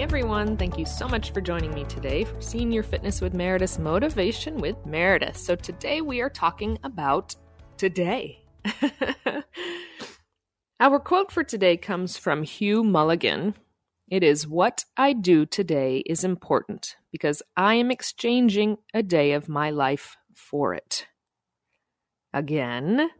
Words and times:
everyone. 0.00 0.56
Thank 0.56 0.78
you 0.78 0.86
so 0.86 1.06
much 1.06 1.32
for 1.32 1.40
joining 1.40 1.74
me 1.74 1.84
today 1.84 2.24
for 2.24 2.40
Senior 2.40 2.82
Fitness 2.82 3.20
with 3.20 3.34
Meredith 3.34 3.78
Motivation 3.78 4.58
with 4.58 4.76
Meredith. 4.86 5.36
So, 5.36 5.54
today 5.54 6.00
we 6.00 6.20
are 6.20 6.30
talking 6.30 6.78
about 6.84 7.34
today. 7.76 8.42
Our 10.80 10.98
quote 10.98 11.30
for 11.30 11.44
today 11.44 11.76
comes 11.76 12.16
from 12.16 12.42
Hugh 12.42 12.82
Mulligan. 12.82 13.54
It 14.08 14.22
is 14.22 14.46
What 14.46 14.84
I 14.96 15.12
do 15.12 15.46
today 15.46 16.02
is 16.06 16.24
important 16.24 16.96
because 17.10 17.42
I 17.56 17.74
am 17.74 17.90
exchanging 17.90 18.78
a 18.92 19.02
day 19.02 19.32
of 19.32 19.48
my 19.48 19.70
life 19.70 20.16
for 20.34 20.74
it. 20.74 21.06
Again, 22.32 23.10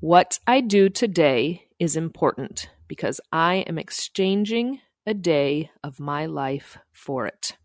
what 0.00 0.38
I 0.46 0.60
do 0.60 0.88
today 0.88 1.68
is 1.78 1.96
important 1.96 2.70
because 2.88 3.20
I 3.32 3.56
am 3.68 3.78
exchanging 3.78 4.80
a 5.06 5.14
day 5.14 5.70
of 5.82 6.00
my 6.00 6.26
life 6.26 6.78
for 6.92 7.26
it. 7.26 7.56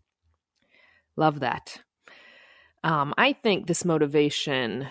Love 1.16 1.40
that. 1.40 1.82
Um, 2.84 3.14
I 3.18 3.32
think 3.32 3.66
this 3.66 3.84
motivation 3.84 4.88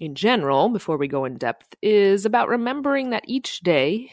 in 0.00 0.14
general, 0.14 0.68
before 0.68 0.96
we 0.96 1.08
go 1.08 1.24
in 1.24 1.36
depth, 1.36 1.74
is 1.80 2.26
about 2.26 2.48
remembering 2.48 3.10
that 3.10 3.24
each 3.26 3.60
day, 3.60 4.10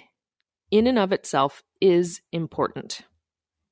in 0.69 0.87
and 0.87 0.99
of 0.99 1.11
itself, 1.11 1.63
is 1.79 2.21
important, 2.31 3.01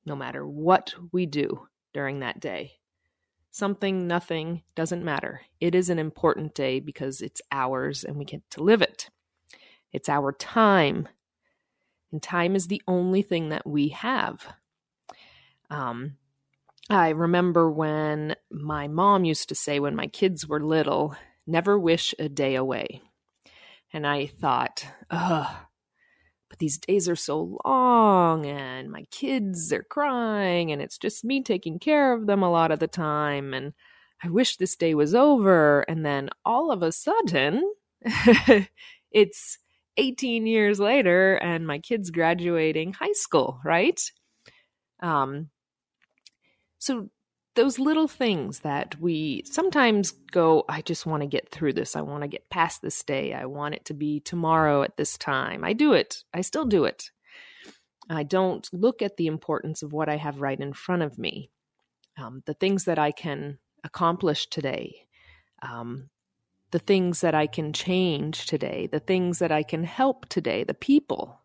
no 0.06 0.16
matter 0.16 0.46
what 0.46 0.94
we 1.12 1.26
do 1.26 1.68
during 1.94 2.20
that 2.20 2.40
day. 2.40 2.74
Something, 3.52 4.08
nothing, 4.08 4.64
doesn't 4.76 5.04
matter. 5.04 5.42
It 5.60 5.76
is 5.76 5.90
an 5.90 6.00
important 6.00 6.54
day 6.54 6.80
because 6.80 7.22
it's 7.22 7.42
ours 7.52 8.04
and 8.04 8.18
we 8.18 8.26
get 8.26 8.42
to 8.52 8.64
live 8.64 8.82
it. 8.82 9.10
It's 9.92 10.10
our 10.10 10.32
time 10.32 11.08
and 12.12 12.22
time 12.22 12.56
is 12.56 12.68
the 12.68 12.82
only 12.88 13.22
thing 13.22 13.50
that 13.50 13.68
we 13.68 13.90
have. 13.90 14.46
Um, 15.70 16.18
I 16.90 17.10
remember 17.10 17.70
when 17.70 18.36
my 18.52 18.88
mom 18.88 19.26
used 19.26 19.50
to 19.50 19.56
say, 19.56 19.80
when 19.80 19.96
my 19.96 20.08
kids 20.08 20.48
were 20.48 20.60
little, 20.60 21.16
never 21.46 21.78
wish 21.78 22.16
a 22.18 22.30
day 22.30 22.56
away. 22.56 23.02
And 23.94 24.08
I 24.08 24.28
thought, 24.28 24.86
ugh, 25.10 25.56
but 26.50 26.58
these 26.58 26.80
days 26.80 27.08
are 27.08 27.16
so 27.16 27.60
long, 27.64 28.46
and 28.48 28.92
my 28.92 29.06
kids 29.12 29.72
are 29.72 29.84
crying, 29.84 30.72
and 30.72 30.82
it's 30.82 30.98
just 30.98 31.24
me 31.24 31.44
taking 31.44 31.78
care 31.78 32.12
of 32.14 32.26
them 32.26 32.42
a 32.42 32.50
lot 32.50 32.72
of 32.72 32.80
the 32.80 32.88
time. 32.88 33.54
And 33.54 33.74
I 34.24 34.30
wish 34.30 34.58
this 34.58 34.76
day 34.76 34.96
was 34.96 35.14
over. 35.14 35.82
And 35.82 36.04
then 36.06 36.30
all 36.44 36.72
of 36.72 36.82
a 36.82 36.92
sudden, 36.92 37.72
it's 39.12 39.60
18 40.00 40.48
years 40.48 40.80
later 40.80 41.36
and 41.36 41.68
my 41.68 41.80
kids 41.80 42.10
graduating 42.10 42.94
high 42.94 43.14
school, 43.14 43.60
right? 43.64 44.02
Um, 45.02 45.50
so 46.78 47.10
those 47.56 47.78
little 47.78 48.08
things 48.08 48.60
that 48.60 49.00
we 49.02 49.44
sometimes 49.46 50.12
go, 50.12 50.64
I 50.70 50.82
just 50.82 51.06
want 51.06 51.22
to 51.22 51.28
get 51.28 51.50
through 51.50 51.74
this. 51.74 51.96
I 51.96 52.02
want 52.02 52.22
to 52.22 52.30
get 52.30 52.50
past 52.50 52.82
this 52.82 53.04
day. 53.04 53.34
I 53.34 53.46
want 53.46 53.76
it 53.76 53.86
to 53.86 53.94
be 53.94 54.22
tomorrow 54.22 54.84
at 54.84 54.96
this 54.96 55.18
time. 55.18 55.66
I 55.66 55.74
do 55.74 55.92
it. 55.92 56.24
I 56.34 56.42
still 56.42 56.66
do 56.66 56.86
it. 56.86 57.12
I 58.10 58.24
don't 58.24 58.68
look 58.72 59.02
at 59.02 59.18
the 59.18 59.28
importance 59.28 59.84
of 59.84 59.92
what 59.92 60.08
I 60.08 60.16
have 60.16 60.42
right 60.42 60.60
in 60.60 60.74
front 60.74 61.04
of 61.04 61.20
me, 61.20 61.52
um, 62.18 62.42
the 62.46 62.54
things 62.54 62.86
that 62.86 62.98
I 62.98 63.12
can 63.12 63.60
accomplish 63.84 64.48
today, 64.48 64.96
um, 65.62 66.10
the 66.72 66.80
things 66.80 67.22
that 67.22 67.34
I 67.34 67.48
can 67.48 67.74
change 67.74 68.46
today, 68.46 68.88
the 68.88 69.00
things 69.00 69.40
that 69.40 69.52
I 69.52 69.64
can 69.64 69.84
help 69.84 70.28
today, 70.30 70.64
the 70.64 70.74
people 70.74 71.40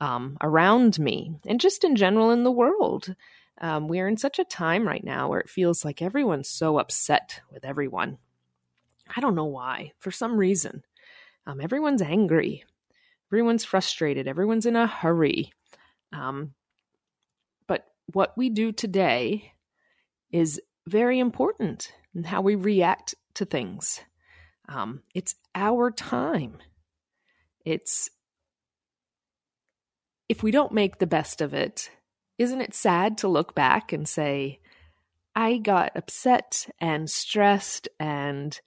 um, 0.00 0.36
around 0.40 0.98
me, 0.98 1.36
and 1.46 1.60
just 1.60 1.84
in 1.84 1.96
general 1.96 2.30
in 2.30 2.44
the 2.44 2.50
world. 2.50 3.14
Um, 3.62 3.88
we're 3.88 4.08
in 4.08 4.16
such 4.16 4.38
a 4.38 4.44
time 4.44 4.88
right 4.88 5.04
now 5.04 5.28
where 5.28 5.40
it 5.40 5.50
feels 5.50 5.84
like 5.84 6.00
everyone's 6.00 6.48
so 6.48 6.78
upset 6.78 7.40
with 7.52 7.64
everyone. 7.64 8.16
I 9.14 9.20
don't 9.20 9.34
know 9.34 9.44
why. 9.44 9.92
For 9.98 10.10
some 10.10 10.36
reason, 10.36 10.82
um, 11.46 11.60
everyone's 11.60 12.00
angry, 12.00 12.64
everyone's 13.28 13.64
frustrated, 13.64 14.26
everyone's 14.26 14.66
in 14.66 14.76
a 14.76 14.86
hurry. 14.86 15.52
Um, 16.12 16.54
but 17.66 17.86
what 18.12 18.36
we 18.36 18.48
do 18.48 18.72
today 18.72 19.52
is 20.30 20.60
very 20.86 21.18
important 21.18 21.92
in 22.14 22.24
how 22.24 22.40
we 22.40 22.54
react 22.54 23.14
to 23.34 23.44
things. 23.44 24.00
Um, 24.70 25.02
it's 25.14 25.34
our 25.54 25.90
time. 25.90 26.58
It's 27.64 28.08
if 30.28 30.44
we 30.44 30.52
don't 30.52 30.72
make 30.72 30.98
the 30.98 31.08
best 31.08 31.40
of 31.40 31.52
it, 31.52 31.90
isn't 32.38 32.60
it 32.60 32.72
sad 32.72 33.18
to 33.18 33.28
look 33.28 33.54
back 33.54 33.92
and 33.92 34.08
say, 34.08 34.60
I 35.34 35.58
got 35.58 35.96
upset 35.96 36.68
and 36.78 37.10
stressed 37.10 37.88
and 37.98 38.58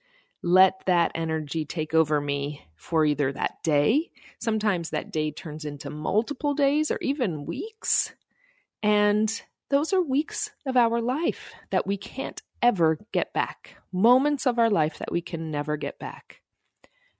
let 0.42 0.82
that 0.84 1.12
energy 1.14 1.64
take 1.64 1.94
over 1.94 2.20
me 2.20 2.66
for 2.76 3.06
either 3.06 3.32
that 3.32 3.62
day. 3.62 4.10
Sometimes 4.38 4.90
that 4.90 5.10
day 5.10 5.30
turns 5.30 5.64
into 5.64 5.88
multiple 5.88 6.52
days 6.52 6.90
or 6.90 6.98
even 7.00 7.46
weeks. 7.46 8.12
And 8.82 9.42
those 9.70 9.94
are 9.94 10.02
weeks 10.02 10.50
of 10.66 10.76
our 10.76 11.00
life 11.00 11.54
that 11.70 11.86
we 11.86 11.96
can't 11.96 12.42
ever 12.64 12.98
get 13.12 13.30
back, 13.34 13.76
moments 13.92 14.46
of 14.46 14.58
our 14.58 14.70
life 14.70 14.96
that 14.96 15.12
we 15.12 15.20
can 15.20 15.50
never 15.50 15.76
get 15.76 15.98
back. 15.98 16.40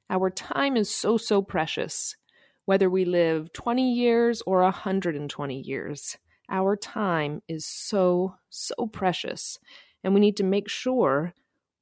Our 0.08 0.30
time 0.30 0.74
is 0.74 0.88
so, 0.88 1.18
so 1.18 1.42
precious. 1.42 2.16
Whether 2.64 2.88
we 2.88 3.04
live 3.04 3.52
20 3.52 3.92
years 3.92 4.42
or 4.46 4.62
120 4.62 5.60
years, 5.60 6.16
our 6.48 6.76
time 6.76 7.42
is 7.46 7.66
so, 7.66 8.36
so 8.48 8.86
precious. 8.86 9.58
And 10.02 10.14
we 10.14 10.20
need 10.20 10.38
to 10.38 10.44
make 10.44 10.70
sure 10.70 11.34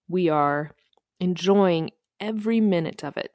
we 0.08 0.28
are 0.28 0.72
enjoying 1.20 1.90
every 2.18 2.60
minute 2.60 3.04
of 3.04 3.16
it. 3.16 3.32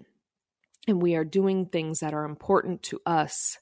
And 0.89 1.01
we 1.01 1.15
are 1.15 1.23
doing 1.23 1.67
things 1.67 2.01
that 2.01 2.13
are 2.13 2.25
important 2.25 2.83
to 2.83 2.99
us 3.05 3.59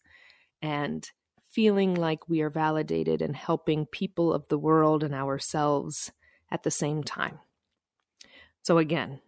and 0.63 1.07
feeling 1.51 1.93
like 1.93 2.27
we 2.27 2.41
are 2.41 2.49
validated 2.49 3.21
and 3.21 3.35
helping 3.35 3.85
people 3.85 4.33
of 4.33 4.47
the 4.47 4.57
world 4.57 5.03
and 5.03 5.13
ourselves 5.13 6.11
at 6.51 6.63
the 6.63 6.71
same 6.71 7.03
time. 7.03 7.39
So, 8.61 8.77
again, 8.77 9.19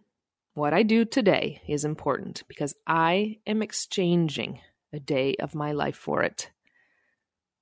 what 0.54 0.74
I 0.74 0.82
do 0.82 1.04
today 1.04 1.62
is 1.68 1.84
important 1.84 2.42
because 2.48 2.74
I 2.86 3.38
am 3.46 3.62
exchanging 3.62 4.60
a 4.92 4.98
day 4.98 5.36
of 5.40 5.54
my 5.54 5.72
life 5.72 5.96
for 5.96 6.22
it. 6.22 6.50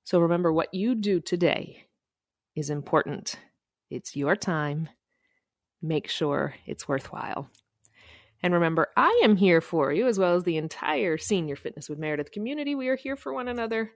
So, 0.03 0.19
remember 0.19 0.51
what 0.51 0.73
you 0.73 0.95
do 0.95 1.19
today 1.19 1.85
is 2.55 2.69
important. 2.69 3.37
It's 3.89 4.15
your 4.15 4.35
time. 4.35 4.89
Make 5.81 6.09
sure 6.09 6.55
it's 6.65 6.87
worthwhile. 6.87 7.49
And 8.41 8.53
remember, 8.53 8.87
I 8.95 9.21
am 9.23 9.35
here 9.35 9.61
for 9.61 9.91
you 9.91 10.07
as 10.07 10.19
well 10.19 10.35
as 10.35 10.43
the 10.43 10.57
entire 10.57 11.17
Senior 11.17 11.55
Fitness 11.55 11.89
with 11.89 11.99
Meredith 11.99 12.31
community. 12.31 12.75
We 12.75 12.87
are 12.87 12.95
here 12.95 13.15
for 13.15 13.33
one 13.33 13.47
another. 13.47 13.91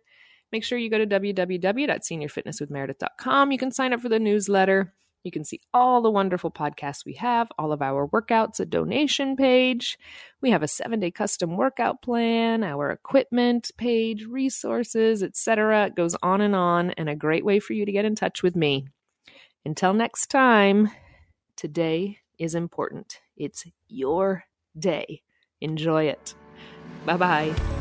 Make 0.51 0.63
sure 0.63 0.77
you 0.77 0.89
go 0.89 0.97
to 0.97 1.07
www.seniorfitnesswithmeredith.com. 1.07 3.51
You 3.51 3.57
can 3.57 3.71
sign 3.71 3.93
up 3.93 4.01
for 4.01 4.09
the 4.09 4.19
newsletter. 4.19 4.93
You 5.23 5.31
can 5.31 5.43
see 5.43 5.61
all 5.73 6.01
the 6.01 6.09
wonderful 6.09 6.51
podcasts 6.51 7.05
we 7.05 7.13
have, 7.13 7.47
all 7.57 7.71
of 7.71 7.81
our 7.81 8.07
workouts, 8.07 8.59
a 8.59 8.65
donation 8.65 9.35
page. 9.35 9.97
We 10.41 10.51
have 10.51 10.63
a 10.63 10.67
seven 10.67 10.99
day 10.99 11.11
custom 11.11 11.57
workout 11.57 12.01
plan, 12.01 12.63
our 12.63 12.89
equipment 12.91 13.71
page, 13.77 14.25
resources, 14.25 15.21
etc. 15.21 15.87
It 15.87 15.95
goes 15.95 16.15
on 16.23 16.41
and 16.41 16.55
on, 16.55 16.91
and 16.91 17.09
a 17.09 17.15
great 17.15 17.45
way 17.45 17.59
for 17.59 17.73
you 17.73 17.85
to 17.85 17.91
get 17.91 18.05
in 18.05 18.15
touch 18.15 18.41
with 18.41 18.55
me. 18.55 18.87
Until 19.63 19.93
next 19.93 20.27
time, 20.27 20.89
today 21.55 22.17
is 22.39 22.55
important. 22.55 23.21
It's 23.37 23.65
your 23.87 24.45
day. 24.77 25.21
Enjoy 25.59 26.05
it. 26.05 26.33
Bye 27.05 27.17
bye. 27.17 27.80